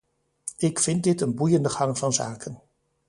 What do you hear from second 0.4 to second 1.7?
Ik vind dit een boeiende